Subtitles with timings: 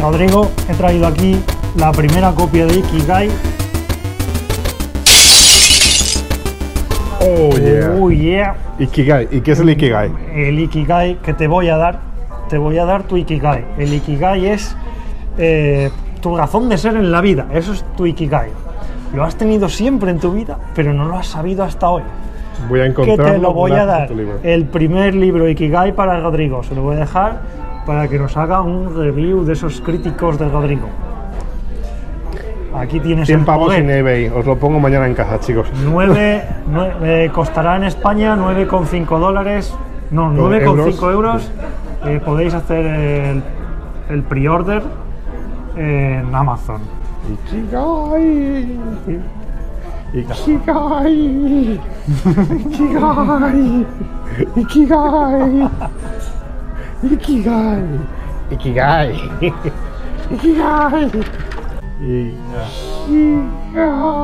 [0.00, 1.36] Rodrigo, he traído aquí
[1.76, 3.28] la primera copia de Ikigai.
[7.20, 7.96] Oh, yeah.
[8.00, 8.56] Oh yeah.
[8.78, 9.28] Ikigai.
[9.30, 10.10] ¿Y qué es el Ikigai?
[10.34, 12.00] El Ikigai que te voy a dar,
[12.48, 13.64] te voy a dar tu Ikigai.
[13.78, 14.74] El Ikigai es
[15.36, 15.90] eh,
[16.22, 17.46] tu razón de ser en la vida.
[17.52, 18.48] Eso es tu Ikigai.
[19.14, 22.02] Lo has tenido siempre en tu vida, pero no lo has sabido hasta hoy.
[22.68, 23.32] Voy a Que encontrarlo.
[23.32, 24.10] te lo voy a dar.
[24.42, 26.62] El primer libro Ikigai para Rodrigo.
[26.62, 27.40] Se lo voy a dejar
[27.86, 30.88] para que nos haga un review de esos críticos de Rodrigo.
[32.76, 33.82] Aquí tienes 100 el pavos poder.
[33.82, 34.28] en eBay.
[34.28, 35.66] Os lo pongo mañana en casa, chicos.
[35.84, 36.42] 9,
[37.02, 39.74] eh, costará en España 9,5 dólares,
[40.10, 41.02] no, Con 9,5 euros.
[41.02, 41.50] euros.
[42.06, 43.42] Eh, podéis hacer el,
[44.08, 44.82] el pre-order
[45.76, 46.80] en Amazon.
[47.32, 48.78] Ikigai.
[50.14, 51.80] Ikigai.
[52.66, 53.86] Ikigai.
[54.56, 55.68] Ikigai.
[57.02, 57.82] 生きがい。
[58.50, 59.14] 生きがい。
[60.28, 61.10] 生きがい。
[61.10, 61.24] 生き
[63.74, 64.19] がい。